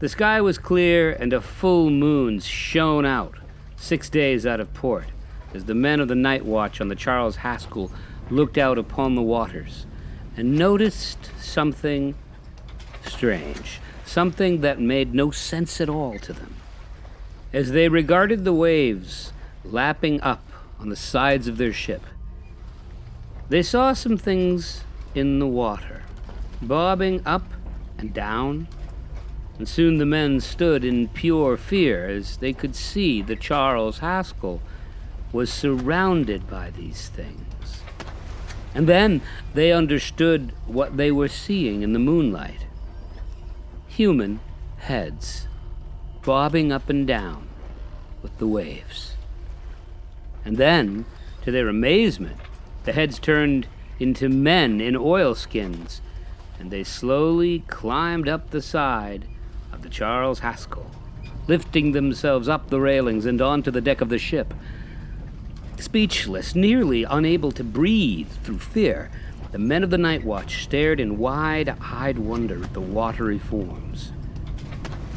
The 0.01 0.09
sky 0.09 0.41
was 0.41 0.59
clear 0.59 1.13
and 1.13 1.33
a 1.33 1.41
full 1.41 1.91
moon 1.91 2.41
shone 2.41 3.07
out 3.07 3.37
six 3.77 4.11
days 4.11 4.45
out 4.45 4.61
of 4.61 4.75
port 4.75 5.07
as 5.55 5.65
the 5.65 5.75
men 5.75 6.01
of 6.01 6.09
the 6.09 6.15
night 6.15 6.45
watch 6.45 6.81
on 6.81 6.89
the 6.89 6.95
Charles 6.95 7.37
Haskell 7.37 7.93
looked 8.31 8.59
out 8.59 8.79
upon 8.79 9.15
the 9.15 9.23
waters 9.23 9.87
and 10.37 10.59
noticed 10.59 11.31
something 11.39 12.15
strange 13.07 13.81
something 14.11 14.61
that 14.61 14.81
made 14.81 15.15
no 15.15 15.31
sense 15.31 15.81
at 15.81 15.89
all 15.89 16.19
to 16.19 16.33
them. 16.33 16.57
As 17.53 17.71
they 17.71 17.89
regarded 17.89 18.45
the 18.45 18.53
waves 18.53 19.33
lapping 19.65 20.21
up 20.21 20.43
on 20.81 20.89
the 20.89 20.97
sides 20.97 21.47
of 21.47 21.57
their 21.57 21.73
ship, 21.73 22.03
they 23.49 23.63
saw 23.63 23.93
some 23.93 24.17
things 24.17 24.83
in 25.15 25.39
the 25.39 25.47
water, 25.47 26.03
bobbing 26.61 27.23
up 27.25 27.45
and 27.99 28.13
down, 28.13 28.67
and 29.61 29.69
soon 29.69 29.99
the 29.99 30.07
men 30.07 30.41
stood 30.41 30.87
in 30.87 31.07
pure 31.09 31.55
fear 31.55 32.09
as 32.09 32.39
they 32.39 32.51
could 32.51 32.75
see 32.75 33.21
the 33.21 33.37
Charles 33.37 33.99
Haskell 33.99 34.63
was 35.35 35.53
surrounded 35.53 36.49
by 36.49 36.71
these 36.71 37.11
things. 37.11 37.83
And 38.75 38.87
then 38.87 39.21
they 39.53 39.71
understood 39.71 40.55
what 40.67 40.97
they 40.97 41.13
were 41.13 41.29
seeing 41.29 41.83
in 41.83 41.93
the 41.93 41.99
moonlight 41.99 42.65
human 43.87 44.41
heads 44.79 45.47
bobbing 46.23 46.73
up 46.73 46.89
and 46.89 47.07
down 47.07 47.47
with 48.23 48.39
the 48.39 48.47
waves. 48.47 49.17
And 50.43 50.57
then, 50.57 51.05
to 51.43 51.51
their 51.51 51.69
amazement, 51.69 52.39
the 52.85 52.95
heads 52.95 53.19
turned 53.19 53.67
into 53.99 54.31
men 54.31 54.81
in 54.81 54.97
oilskins, 54.97 56.01
and 56.59 56.71
they 56.71 56.83
slowly 56.83 57.59
climbed 57.69 58.27
up 58.27 58.53
the 58.53 58.63
side 58.63 59.27
of 59.73 59.83
the 59.83 59.89
Charles 59.89 60.41
Haskell, 60.41 60.91
lifting 61.47 61.93
themselves 61.93 62.49
up 62.49 62.71
the 62.71 62.81
railings 62.81 63.27
and 63.27 63.41
onto 63.41 63.71
the 63.71 63.81
deck 63.81 64.01
of 64.01 64.09
the 64.09 64.19
ship. 64.19 64.55
Speechless, 65.79 66.55
nearly 66.55 67.05
unable 67.05 67.53
to 67.53 67.65
breathe 67.65 68.29
through 68.45 68.59
fear, 68.59 69.11
the 69.53 69.59
men 69.59 69.83
of 69.83 69.91
the 69.91 69.99
night 69.99 70.25
watch 70.25 70.63
stared 70.63 71.01
in 71.01 71.19
wide 71.19 71.75
eyed 71.81 72.19
wonder 72.19 72.63
at 72.63 72.73
the 72.73 72.81
watery 72.81 73.39
forms. 73.39 74.13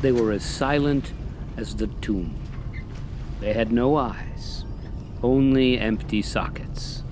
They 0.02 0.12
were 0.12 0.32
as 0.32 0.44
silent 0.44 1.14
as 1.56 1.76
the 1.76 1.88
tomb. 1.88 2.36
They 3.40 3.54
had 3.54 3.72
no 3.72 3.96
eyes, 3.96 4.66
only 5.22 5.78
empty 5.78 6.22
sockets. 6.22 7.03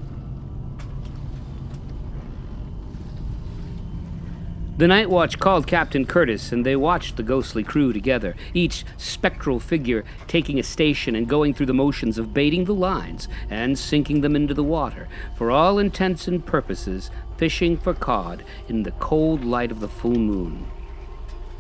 The 4.81 4.87
night 4.87 5.11
watch 5.11 5.37
called 5.37 5.67
Captain 5.67 6.07
Curtis, 6.07 6.51
and 6.51 6.65
they 6.65 6.75
watched 6.75 7.15
the 7.15 7.21
ghostly 7.21 7.61
crew 7.61 7.93
together, 7.93 8.35
each 8.51 8.83
spectral 8.97 9.59
figure 9.59 10.03
taking 10.25 10.57
a 10.57 10.63
station 10.63 11.13
and 11.13 11.29
going 11.29 11.53
through 11.53 11.67
the 11.67 11.73
motions 11.75 12.17
of 12.17 12.33
baiting 12.33 12.65
the 12.65 12.73
lines 12.73 13.27
and 13.47 13.77
sinking 13.77 14.21
them 14.21 14.35
into 14.35 14.55
the 14.55 14.63
water, 14.63 15.07
for 15.35 15.51
all 15.51 15.77
intents 15.77 16.27
and 16.27 16.43
purposes, 16.47 17.11
fishing 17.37 17.77
for 17.77 17.93
cod 17.93 18.43
in 18.67 18.81
the 18.81 18.89
cold 18.93 19.45
light 19.45 19.69
of 19.71 19.81
the 19.81 19.87
full 19.87 20.17
moon. 20.17 20.65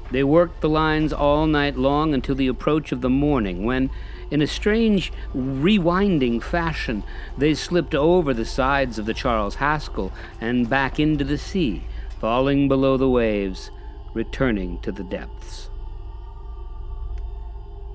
They 0.09 0.23
worked 0.23 0.61
the 0.61 0.69
lines 0.69 1.13
all 1.13 1.45
night 1.45 1.77
long 1.77 2.15
until 2.15 2.33
the 2.33 2.47
approach 2.47 2.91
of 2.91 3.01
the 3.01 3.09
morning, 3.11 3.65
when, 3.65 3.91
in 4.31 4.41
a 4.41 4.47
strange, 4.47 5.13
rewinding 5.35 6.41
fashion, 6.41 7.03
they 7.37 7.53
slipped 7.53 7.93
over 7.93 8.33
the 8.33 8.45
sides 8.45 8.97
of 8.97 9.05
the 9.05 9.13
Charles 9.13 9.57
Haskell 9.57 10.11
and 10.41 10.67
back 10.67 10.99
into 10.99 11.23
the 11.23 11.37
sea 11.37 11.83
falling 12.21 12.67
below 12.67 12.97
the 12.97 13.09
waves, 13.09 13.71
returning 14.13 14.79
to 14.81 14.91
the 14.91 15.03
depths. 15.03 15.71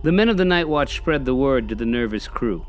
The 0.03 0.11
men 0.11 0.29
of 0.29 0.37
the 0.37 0.45
night 0.45 0.69
watch 0.69 0.97
spread 0.97 1.25
the 1.25 1.35
word 1.35 1.69
to 1.69 1.77
the 1.77 1.87
nervous 1.87 2.27
crew. 2.27 2.67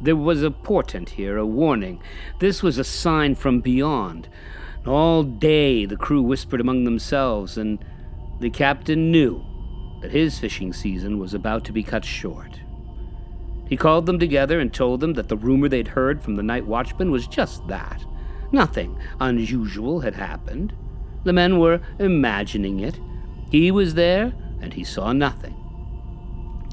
There 0.00 0.16
was 0.16 0.42
a 0.42 0.50
portent 0.50 1.10
here, 1.10 1.36
a 1.36 1.46
warning. 1.46 2.02
This 2.40 2.64
was 2.64 2.78
a 2.78 2.84
sign 2.84 3.36
from 3.36 3.60
beyond. 3.60 4.28
All 4.84 5.22
day 5.22 5.86
the 5.86 5.96
crew 5.96 6.20
whispered 6.20 6.60
among 6.60 6.82
themselves, 6.82 7.56
and 7.56 7.78
the 8.40 8.50
captain 8.50 9.12
knew 9.12 9.44
that 10.02 10.10
his 10.10 10.40
fishing 10.40 10.72
season 10.72 11.20
was 11.20 11.32
about 11.32 11.64
to 11.66 11.72
be 11.72 11.84
cut 11.84 12.04
short. 12.04 12.58
He 13.68 13.76
called 13.76 14.06
them 14.06 14.18
together 14.18 14.58
and 14.58 14.74
told 14.74 14.98
them 14.98 15.12
that 15.12 15.28
the 15.28 15.36
rumor 15.36 15.68
they'd 15.68 15.88
heard 15.88 16.20
from 16.24 16.34
the 16.34 16.42
night 16.42 16.66
watchman 16.66 17.12
was 17.12 17.28
just 17.28 17.64
that 17.68 18.04
Nothing 18.52 18.98
unusual 19.20 20.00
had 20.00 20.14
happened. 20.14 20.74
The 21.24 21.32
men 21.32 21.58
were 21.58 21.80
imagining 21.98 22.80
it. 22.80 22.98
He 23.50 23.70
was 23.70 23.94
there, 23.94 24.32
and 24.60 24.74
he 24.74 24.84
saw 24.84 25.12
nothing. 25.12 25.56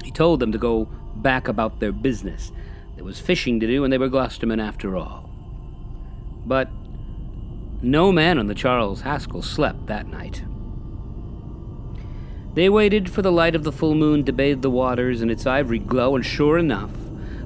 He 0.04 0.10
told 0.10 0.40
them 0.40 0.52
to 0.52 0.58
go 0.58 0.88
back 1.16 1.48
about 1.48 1.80
their 1.80 1.92
business. 1.92 2.52
There 2.96 3.04
was 3.04 3.20
fishing 3.20 3.60
to 3.60 3.66
do, 3.66 3.84
and 3.84 3.92
they 3.92 3.98
were 3.98 4.08
Gloucestermen 4.08 4.60
after 4.60 4.96
all. 4.96 5.30
But 6.44 6.68
no 7.80 8.12
man 8.12 8.38
on 8.38 8.46
the 8.46 8.54
Charles 8.54 9.02
Haskell 9.02 9.42
slept 9.42 9.86
that 9.86 10.06
night. 10.06 10.44
They 12.54 12.68
waited 12.68 13.10
for 13.10 13.22
the 13.22 13.32
light 13.32 13.54
of 13.54 13.64
the 13.64 13.72
full 13.72 13.94
moon 13.94 14.24
to 14.24 14.32
bathe 14.32 14.60
the 14.60 14.70
waters 14.70 15.22
in 15.22 15.30
its 15.30 15.46
ivory 15.46 15.78
glow, 15.78 16.14
and 16.14 16.24
sure 16.24 16.58
enough, 16.58 16.90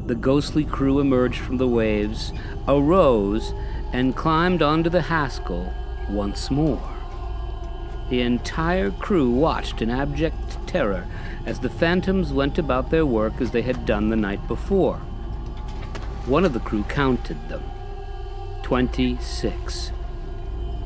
the 0.06 0.14
ghostly 0.14 0.64
crew 0.64 0.98
emerged 0.98 1.38
from 1.38 1.58
the 1.58 1.68
waves, 1.68 2.32
arose, 2.66 3.54
and 3.96 4.14
climbed 4.14 4.60
onto 4.60 4.90
the 4.90 5.00
Haskell 5.00 5.72
once 6.10 6.50
more. 6.50 6.86
The 8.10 8.20
entire 8.20 8.90
crew 8.90 9.30
watched 9.30 9.80
in 9.80 9.88
abject 9.88 10.66
terror 10.66 11.06
as 11.46 11.60
the 11.60 11.70
phantoms 11.70 12.30
went 12.30 12.58
about 12.58 12.90
their 12.90 13.06
work 13.06 13.40
as 13.40 13.52
they 13.52 13.62
had 13.62 13.86
done 13.86 14.10
the 14.10 14.16
night 14.16 14.46
before. 14.46 14.98
One 16.26 16.44
of 16.44 16.52
the 16.52 16.60
crew 16.60 16.82
counted 16.82 17.48
them. 17.48 17.62
Twenty-six. 18.62 19.92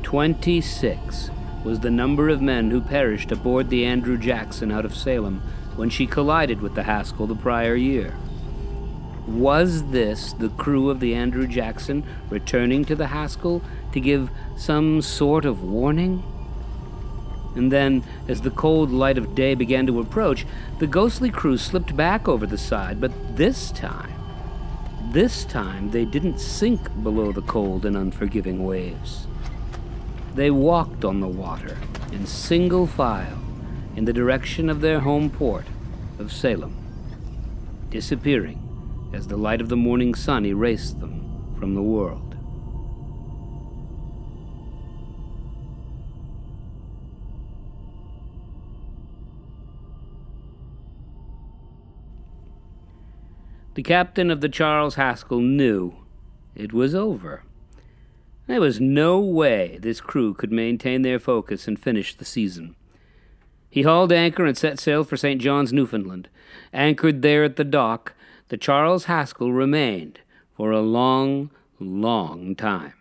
Twenty-six 0.03 1.31
was 1.65 1.81
the 1.81 1.91
number 1.91 2.29
of 2.29 2.41
men 2.41 2.71
who 2.71 2.79
perished 2.79 3.33
aboard 3.33 3.69
the 3.69 3.85
Andrew 3.85 4.17
Jackson 4.17 4.71
out 4.71 4.85
of 4.85 4.95
Salem 4.95 5.41
when 5.75 5.89
she 5.89 6.07
collided 6.07 6.61
with 6.61 6.75
the 6.75 6.83
Haskell 6.83 7.27
the 7.27 7.35
prior 7.35 7.75
year. 7.75 8.15
Was 9.31 9.91
this 9.91 10.33
the 10.33 10.49
crew 10.49 10.89
of 10.89 10.99
the 10.99 11.15
Andrew 11.15 11.47
Jackson 11.47 12.03
returning 12.29 12.83
to 12.85 12.97
the 12.97 13.07
Haskell 13.07 13.61
to 13.93 13.99
give 14.01 14.29
some 14.57 15.01
sort 15.01 15.45
of 15.45 15.63
warning? 15.63 16.21
And 17.55 17.71
then, 17.71 18.03
as 18.27 18.41
the 18.41 18.49
cold 18.49 18.91
light 18.91 19.17
of 19.17 19.33
day 19.33 19.55
began 19.55 19.87
to 19.87 20.01
approach, 20.01 20.45
the 20.79 20.87
ghostly 20.87 21.29
crew 21.29 21.57
slipped 21.57 21.95
back 21.95 22.27
over 22.27 22.45
the 22.45 22.57
side, 22.57 22.99
but 22.99 23.37
this 23.37 23.71
time, 23.71 24.11
this 25.11 25.45
time 25.45 25.91
they 25.91 26.03
didn't 26.03 26.39
sink 26.39 26.81
below 27.01 27.31
the 27.31 27.41
cold 27.41 27.85
and 27.85 27.95
unforgiving 27.95 28.65
waves. 28.65 29.27
They 30.35 30.51
walked 30.51 31.05
on 31.05 31.21
the 31.21 31.27
water 31.27 31.77
in 32.11 32.25
single 32.25 32.85
file 32.85 33.39
in 33.95 34.03
the 34.03 34.13
direction 34.13 34.69
of 34.69 34.81
their 34.81 34.99
home 34.99 35.29
port 35.29 35.65
of 36.19 36.33
Salem, 36.33 36.75
disappearing 37.89 38.70
as 39.13 39.27
the 39.27 39.37
light 39.37 39.61
of 39.61 39.69
the 39.69 39.77
morning 39.77 40.15
sun 40.15 40.45
erased 40.45 40.99
them 40.99 41.55
from 41.59 41.75
the 41.75 41.81
world. 41.81 42.31
The 53.73 53.83
captain 53.83 54.29
of 54.29 54.41
the 54.41 54.49
Charles 54.49 54.95
Haskell 54.95 55.39
knew 55.39 55.95
it 56.55 56.73
was 56.73 56.93
over. 56.93 57.43
There 58.47 58.59
was 58.59 58.81
no 58.81 59.19
way 59.19 59.79
this 59.81 60.01
crew 60.01 60.33
could 60.33 60.51
maintain 60.51 61.03
their 61.03 61.19
focus 61.19 61.67
and 61.67 61.79
finish 61.79 62.13
the 62.13 62.25
season. 62.25 62.75
He 63.69 63.83
hauled 63.83 64.11
anchor 64.11 64.45
and 64.45 64.57
set 64.57 64.77
sail 64.77 65.05
for 65.05 65.15
St. 65.15 65.41
John's, 65.41 65.71
Newfoundland. 65.71 66.27
Anchored 66.73 67.21
there 67.21 67.45
at 67.45 67.55
the 67.55 67.63
dock, 67.63 68.13
the 68.51 68.57
Charles 68.57 69.05
Haskell 69.05 69.53
remained 69.53 70.19
for 70.57 70.71
a 70.71 70.81
long, 70.81 71.51
long 71.79 72.53
time. 72.53 72.91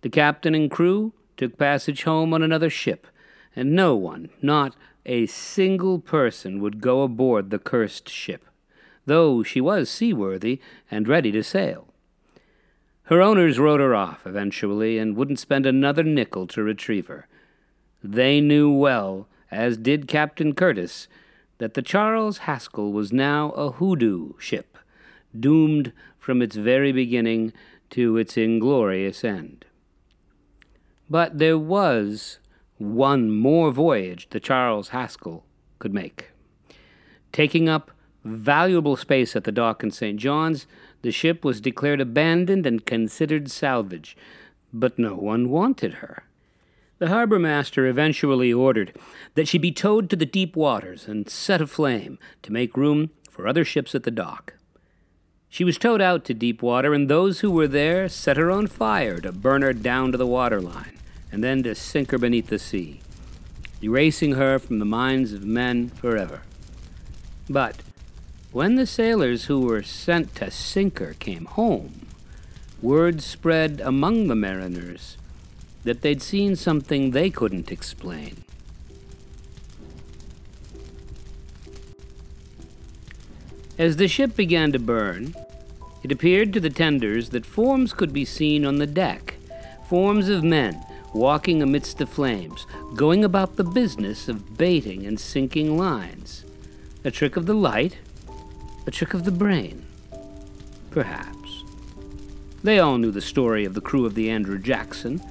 The 0.00 0.08
captain 0.08 0.54
and 0.54 0.70
crew 0.70 1.12
took 1.36 1.58
passage 1.58 2.04
home 2.04 2.32
on 2.32 2.42
another 2.42 2.70
ship, 2.70 3.06
and 3.54 3.74
no 3.74 3.94
one, 3.94 4.30
not 4.40 4.74
a 5.04 5.26
single 5.26 5.98
person, 5.98 6.62
would 6.62 6.80
go 6.80 7.02
aboard 7.02 7.50
the 7.50 7.58
cursed 7.58 8.08
ship, 8.08 8.46
though 9.04 9.42
she 9.42 9.60
was 9.60 9.90
seaworthy 9.90 10.62
and 10.90 11.06
ready 11.06 11.30
to 11.30 11.42
sail. 11.42 11.88
Her 13.04 13.20
owners 13.20 13.58
wrote 13.58 13.80
her 13.80 13.94
off 13.94 14.26
eventually 14.26 14.96
and 14.96 15.14
wouldn't 15.14 15.40
spend 15.40 15.66
another 15.66 16.04
nickel 16.04 16.46
to 16.46 16.62
retrieve 16.62 17.08
her. 17.08 17.26
They 18.02 18.40
knew 18.40 18.72
well, 18.72 19.28
as 19.50 19.76
did 19.76 20.08
Captain 20.08 20.54
Curtis, 20.54 21.06
that 21.62 21.74
the 21.74 21.80
Charles 21.80 22.38
Haskell 22.38 22.92
was 22.92 23.12
now 23.12 23.50
a 23.50 23.70
hoodoo 23.70 24.32
ship, 24.36 24.76
doomed 25.38 25.92
from 26.18 26.42
its 26.42 26.56
very 26.56 26.90
beginning 26.90 27.52
to 27.90 28.16
its 28.16 28.36
inglorious 28.36 29.22
end. 29.22 29.64
But 31.08 31.38
there 31.38 31.56
was 31.56 32.40
one 32.78 33.30
more 33.30 33.70
voyage 33.70 34.28
the 34.30 34.40
Charles 34.40 34.88
Haskell 34.88 35.44
could 35.78 35.94
make. 35.94 36.32
Taking 37.30 37.68
up 37.68 37.92
valuable 38.24 38.96
space 38.96 39.36
at 39.36 39.44
the 39.44 39.52
dock 39.52 39.84
in 39.84 39.92
St. 39.92 40.18
John's, 40.18 40.66
the 41.02 41.12
ship 41.12 41.44
was 41.44 41.60
declared 41.60 42.00
abandoned 42.00 42.66
and 42.66 42.84
considered 42.84 43.48
salvage, 43.48 44.16
but 44.72 44.98
no 44.98 45.14
one 45.14 45.48
wanted 45.48 45.94
her. 45.94 46.24
The 47.02 47.08
harbor 47.08 47.40
master 47.40 47.88
eventually 47.88 48.52
ordered 48.52 48.96
that 49.34 49.48
she 49.48 49.58
be 49.58 49.72
towed 49.72 50.08
to 50.10 50.14
the 50.14 50.24
deep 50.24 50.54
waters 50.54 51.08
and 51.08 51.28
set 51.28 51.60
aflame 51.60 52.16
to 52.42 52.52
make 52.52 52.76
room 52.76 53.10
for 53.28 53.48
other 53.48 53.64
ships 53.64 53.96
at 53.96 54.04
the 54.04 54.12
dock. 54.12 54.54
She 55.48 55.64
was 55.64 55.78
towed 55.78 56.00
out 56.00 56.24
to 56.26 56.32
deep 56.32 56.62
water, 56.62 56.94
and 56.94 57.10
those 57.10 57.40
who 57.40 57.50
were 57.50 57.66
there 57.66 58.08
set 58.08 58.36
her 58.36 58.52
on 58.52 58.68
fire 58.68 59.18
to 59.18 59.32
burn 59.32 59.62
her 59.62 59.72
down 59.72 60.12
to 60.12 60.16
the 60.16 60.28
waterline, 60.28 60.96
and 61.32 61.42
then 61.42 61.64
to 61.64 61.74
sink 61.74 62.12
her 62.12 62.18
beneath 62.18 62.46
the 62.46 62.58
sea, 62.60 63.00
erasing 63.82 64.34
her 64.34 64.60
from 64.60 64.78
the 64.78 64.84
minds 64.84 65.32
of 65.32 65.44
men 65.44 65.88
forever. 65.88 66.42
But 67.50 67.82
when 68.52 68.76
the 68.76 68.86
sailors 68.86 69.46
who 69.46 69.58
were 69.62 69.82
sent 69.82 70.36
to 70.36 70.52
sink 70.52 71.00
her 71.00 71.14
came 71.14 71.46
home, 71.46 72.06
word 72.80 73.20
spread 73.22 73.80
among 73.80 74.28
the 74.28 74.36
mariners 74.36 75.16
that 75.84 76.02
they'd 76.02 76.22
seen 76.22 76.56
something 76.56 77.10
they 77.10 77.30
couldn't 77.30 77.72
explain. 77.72 78.44
As 83.78 83.96
the 83.96 84.08
ship 84.08 84.36
began 84.36 84.70
to 84.72 84.78
burn, 84.78 85.34
it 86.02 86.12
appeared 86.12 86.52
to 86.52 86.60
the 86.60 86.70
tenders 86.70 87.30
that 87.30 87.46
forms 87.46 87.92
could 87.92 88.12
be 88.12 88.24
seen 88.24 88.64
on 88.64 88.76
the 88.76 88.86
deck 88.86 89.36
forms 89.88 90.28
of 90.28 90.42
men 90.42 90.84
walking 91.12 91.62
amidst 91.62 91.98
the 91.98 92.06
flames, 92.06 92.66
going 92.94 93.24
about 93.24 93.56
the 93.56 93.64
business 93.64 94.28
of 94.28 94.56
baiting 94.56 95.04
and 95.04 95.20
sinking 95.20 95.76
lines. 95.76 96.44
A 97.04 97.10
trick 97.10 97.36
of 97.36 97.46
the 97.46 97.54
light 97.54 97.98
a 98.84 98.90
trick 98.90 99.14
of 99.14 99.24
the 99.24 99.30
brain? 99.30 99.84
Perhaps. 100.90 101.62
They 102.64 102.80
all 102.80 102.98
knew 102.98 103.12
the 103.12 103.20
story 103.20 103.64
of 103.64 103.74
the 103.74 103.80
crew 103.80 104.04
of 104.04 104.14
the 104.14 104.28
Andrew 104.28 104.58
Jackson, 104.58 105.22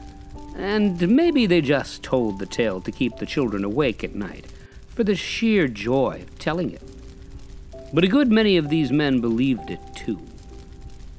and 0.56 1.10
maybe 1.10 1.46
they 1.46 1.62
just 1.62 2.04
told 2.04 2.40
the 2.40 2.46
tale 2.46 2.82
to 2.82 2.92
keep 2.92 3.18
the 3.18 3.26
children 3.26 3.64
awake 3.64 4.04
at 4.04 4.16
night, 4.16 4.46
for 4.88 5.04
the 5.04 5.16
sheer 5.16 5.68
joy 5.68 6.24
of 6.24 6.40
telling 6.40 6.72
it. 6.72 6.82
But 7.94 8.04
a 8.04 8.08
good 8.08 8.32
many 8.32 8.58
of 8.58 8.70
these 8.70 8.92
men 8.92 9.22
believed 9.22 9.70
it 9.70 9.80
too. 9.96 10.20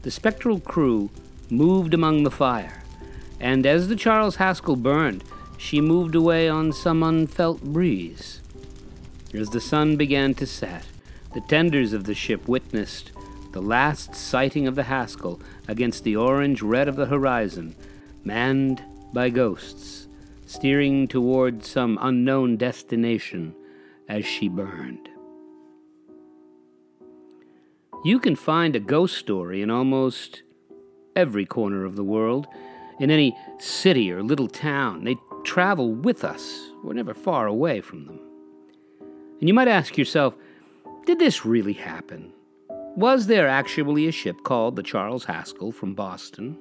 The 0.03 0.11
spectral 0.11 0.61
crew 0.61 1.11
moved 1.51 1.95
among 1.95 2.23
the 2.23 2.31
fire, 2.31 2.83
and 3.39 3.67
as 3.67 3.89
the 3.89 3.97
Charles 3.97 4.37
Haskell 4.37 4.77
burned, 4.77 5.25
she 5.59 5.81
moved 5.81 6.15
away 6.15 6.49
on 6.49 6.73
some 6.73 7.03
unfelt 7.03 7.63
breeze. 7.63 8.41
As 9.35 9.51
the 9.51 9.61
sun 9.61 9.97
began 9.97 10.35
to 10.35 10.47
set, 10.47 10.85
the 11.35 11.41
tenders 11.41 11.93
of 11.93 12.05
the 12.05 12.15
ship 12.15 12.49
witnessed 12.49 13.13
the 13.53 13.63
last 13.63 14.15
sighting 14.15 14.67
of 14.67 14.75
the 14.75 14.85
Haskell 14.85 15.41
against 15.69 16.05
the 16.05 16.17
orange 16.17 16.63
red 16.63 16.89
of 16.89 16.97
the 16.97 17.07
horizon, 17.07 17.75
manned 18.25 18.83
by 19.13 19.31
ghosts, 19.31 20.09
steering 20.47 21.07
toward 21.09 21.65
some 21.65 21.99
unknown 22.01 22.57
destination 22.57 23.55
as 24.09 24.25
she 24.25 24.49
burned. 24.49 25.09
You 28.05 28.19
can 28.19 28.35
find 28.35 28.75
a 28.75 28.81
ghost 28.81 29.17
story 29.17 29.63
in 29.63 29.71
almost 29.71 30.43
every 31.15 31.47
corner 31.47 31.85
of 31.85 31.97
the 31.97 32.05
world, 32.05 32.47
in 32.99 33.11
any 33.11 33.37
city 33.59 34.13
or 34.13 34.23
little 34.23 34.49
town. 34.49 35.05
They 35.05 35.17
travel 35.45 35.93
with 35.93 36.25
us, 36.25 36.71
we're 36.83 36.95
never 36.95 37.15
far 37.15 37.47
away 37.47 37.81
from 37.81 38.07
them. 38.07 38.21
And 39.41 39.49
you 39.49 39.55
might 39.55 39.69
ask 39.69 39.97
yourself, 39.99 40.35
did 41.07 41.19
this 41.19 41.45
really 41.45 41.73
happen? 41.73 42.33
Was 42.97 43.27
there 43.27 43.49
actually 43.49 44.07
a 44.07 44.13
ship 44.13 44.43
called 44.45 44.77
the 44.77 44.83
Charles 44.83 45.25
Haskell 45.25 45.73
from 45.73 45.95
Boston? 45.95 46.59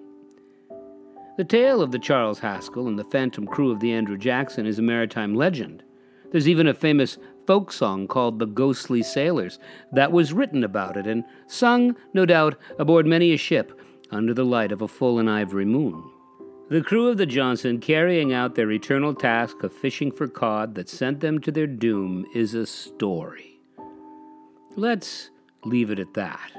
The 1.38 1.46
tale 1.46 1.82
of 1.82 1.92
the 1.92 2.00
Charles 2.00 2.40
Haskell 2.40 2.88
and 2.88 3.00
the 3.00 3.06
phantom 3.06 3.48
crew 3.48 3.72
of 3.72 3.80
the 3.80 3.94
Andrew 3.94 4.18
Jackson 4.18 4.66
is 4.66 4.80
a 4.80 4.82
maritime 4.82 5.34
legend. 5.34 5.82
There's 6.32 6.48
even 6.48 6.68
a 6.68 6.74
famous 6.74 7.18
folk 7.48 7.72
song 7.72 8.08
called 8.08 8.38
The 8.38 8.46
Ghostly 8.46 9.02
Sailors 9.02 9.58
that 9.94 10.12
was 10.12 10.34
written 10.34 10.64
about 10.64 10.98
it 10.98 11.08
and 11.08 11.24
sung, 11.48 11.96
no 12.14 12.26
doubt, 12.26 12.58
aboard 12.78 13.06
many 13.06 13.32
a 13.34 13.38
ship 13.38 13.80
under 14.12 14.34
the 14.34 14.46
light 14.46 14.72
of 14.72 14.82
a 14.82 14.88
full 14.88 15.20
and 15.20 15.30
ivory 15.30 15.66
moon. 15.66 16.04
The 16.70 16.82
crew 16.82 17.08
of 17.08 17.18
the 17.18 17.26
Johnson, 17.26 17.80
carrying 17.80 18.32
out 18.34 18.56
their 18.56 18.72
eternal 18.72 19.14
task 19.14 19.64
of 19.64 19.74
fishing 19.74 20.12
for 20.12 20.28
cod 20.28 20.76
that 20.76 20.90
sent 20.90 21.22
them 21.22 21.40
to 21.42 21.52
their 21.52 21.68
doom, 21.68 22.26
is 22.34 22.54
a 22.54 22.66
story. 22.66 23.60
Let's 24.76 25.32
leave 25.66 25.92
it 25.92 26.00
at 26.00 26.14
that. 26.14 26.52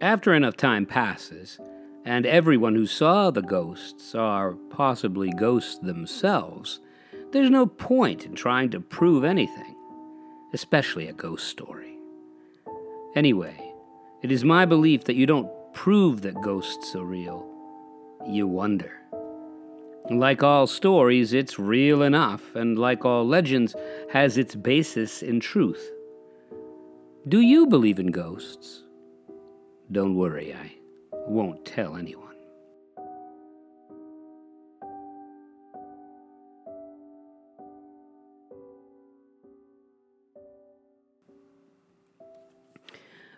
After 0.00 0.32
enough 0.34 0.56
time 0.56 0.86
passes, 0.86 1.60
and 2.04 2.24
everyone 2.26 2.74
who 2.74 2.86
saw 2.86 3.30
the 3.30 3.42
ghosts 3.42 4.14
are 4.14 4.52
possibly 4.70 5.30
ghosts 5.30 5.78
themselves, 5.78 6.80
there's 7.32 7.50
no 7.50 7.66
point 7.66 8.24
in 8.24 8.34
trying 8.34 8.70
to 8.70 8.80
prove 8.80 9.24
anything, 9.24 9.76
especially 10.52 11.08
a 11.08 11.12
ghost 11.12 11.46
story. 11.48 11.98
Anyway, 13.14 13.72
it 14.22 14.32
is 14.32 14.44
my 14.44 14.64
belief 14.64 15.04
that 15.04 15.16
you 15.16 15.26
don't 15.26 15.50
prove 15.74 16.22
that 16.22 16.40
ghosts 16.40 16.94
are 16.94 17.04
real, 17.04 17.46
you 18.26 18.46
wonder. 18.46 18.92
Like 20.10 20.42
all 20.42 20.66
stories, 20.66 21.34
it's 21.34 21.58
real 21.58 22.02
enough, 22.02 22.54
and 22.56 22.78
like 22.78 23.04
all 23.04 23.26
legends, 23.26 23.76
has 24.10 24.38
its 24.38 24.54
basis 24.54 25.22
in 25.22 25.38
truth. 25.40 25.90
Do 27.28 27.40
you 27.40 27.66
believe 27.66 27.98
in 27.98 28.10
ghosts? 28.10 28.84
Don't 29.92 30.16
worry, 30.16 30.54
I 30.54 30.77
won't 31.28 31.64
tell 31.64 31.96
anyone. 31.96 32.24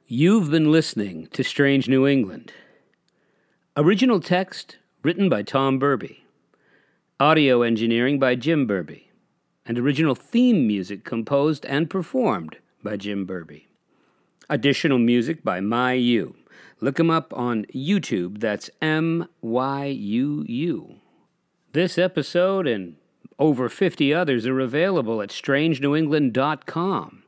You've 0.07 0.51
been 0.51 0.73
listening 0.73 1.29
to 1.29 1.45
Strange 1.45 1.89
New 1.89 2.05
England. 2.05 2.53
Original 3.77 4.19
text 4.19 4.79
written 5.05 5.29
by 5.29 5.43
Tom 5.43 5.79
Burby. 5.79 6.25
Audio 7.21 7.63
engineering 7.63 8.19
by 8.19 8.35
Jim 8.35 8.67
Burby. 8.67 9.05
And 9.65 9.79
original 9.79 10.17
theme 10.17 10.67
music 10.67 11.05
composed 11.05 11.65
and 11.67 11.89
performed 11.89 12.57
by 12.83 12.97
Jim 12.97 13.25
Burby. 13.25 13.69
Additional 14.49 14.99
music 14.99 15.45
by 15.45 15.61
Myuu. 15.61 16.35
Look 16.81 16.99
him 16.99 17.11
up 17.11 17.33
on 17.37 17.67
YouTube. 17.75 18.41
That's 18.41 18.71
M 18.81 19.29
Y 19.41 19.87
U 19.87 20.45
U. 20.49 20.97
This 21.73 21.99
episode 21.99 22.67
and 22.67 22.97
over 23.39 23.69
50 23.69 24.13
others 24.13 24.47
are 24.47 24.61
available 24.61 25.23
at 25.23 25.31
strangenewengland.com, 25.31 27.23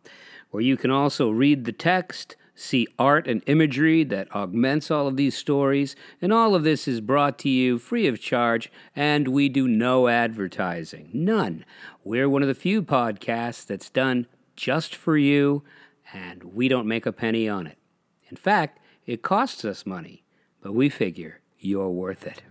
where 0.50 0.62
you 0.62 0.76
can 0.76 0.90
also 0.90 1.30
read 1.30 1.64
the 1.64 1.72
text, 1.72 2.36
see 2.54 2.86
art 2.98 3.26
and 3.26 3.42
imagery 3.46 4.04
that 4.04 4.34
augments 4.34 4.90
all 4.90 5.06
of 5.06 5.16
these 5.16 5.36
stories, 5.36 5.96
and 6.20 6.32
all 6.32 6.54
of 6.54 6.64
this 6.64 6.88
is 6.88 7.00
brought 7.00 7.38
to 7.38 7.48
you 7.48 7.78
free 7.78 8.06
of 8.06 8.20
charge, 8.20 8.70
and 8.96 9.28
we 9.28 9.48
do 9.48 9.68
no 9.68 10.08
advertising. 10.08 11.08
None. 11.12 11.64
We're 12.04 12.28
one 12.28 12.42
of 12.42 12.48
the 12.48 12.54
few 12.54 12.82
podcasts 12.82 13.64
that's 13.64 13.90
done 13.90 14.26
just 14.56 14.94
for 14.94 15.16
you 15.16 15.62
and 16.12 16.44
we 16.44 16.68
don't 16.68 16.86
make 16.86 17.06
a 17.06 17.12
penny 17.12 17.48
on 17.48 17.66
it. 17.66 17.78
In 18.28 18.36
fact, 18.36 18.78
it 19.06 19.22
costs 19.22 19.64
us 19.64 19.84
money, 19.84 20.24
but 20.60 20.72
we 20.72 20.88
figure 20.88 21.40
you're 21.58 21.90
worth 21.90 22.26
it. 22.26 22.42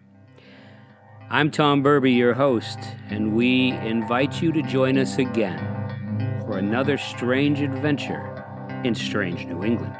I'm 1.30 1.50
Tom 1.50 1.82
Burby, 1.82 2.14
your 2.16 2.34
host, 2.34 2.78
and 3.10 3.36
we 3.36 3.72
invite 3.72 4.42
you 4.42 4.52
to 4.52 4.62
join 4.62 4.98
us 4.98 5.18
again 5.18 6.42
for 6.46 6.58
another 6.58 6.98
strange 6.98 7.62
adventure 7.62 8.46
in 8.84 8.94
strange 8.96 9.46
New 9.46 9.64
England. 9.64 9.98